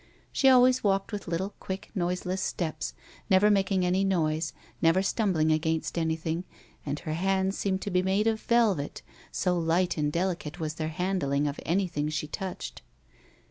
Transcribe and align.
She 0.31 0.49
always 0.49 0.83
walked 0.83 1.11
with 1.11 1.27
little, 1.27 1.53
quick, 1.59 1.91
noiseless 1.93 2.41
steps, 2.41 2.95
never 3.29 3.51
making 3.51 3.85
any 3.85 4.03
noise, 4.03 4.51
never 4.81 5.03
stumbling 5.03 5.51
against 5.51 5.95
anything, 5.95 6.43
and 6.83 6.97
her 7.01 7.13
hands 7.13 7.55
seemed 7.55 7.83
to 7.83 7.91
be 7.91 8.01
made 8.01 8.25
of 8.25 8.41
velvet, 8.41 9.03
so 9.31 9.55
light 9.59 9.97
and 9.99 10.11
delicate 10.11 10.59
was 10.59 10.73
their 10.73 10.89
handling 10.89 11.47
of 11.47 11.59
anything 11.67 12.09
she 12.09 12.25
touched. 12.25 12.81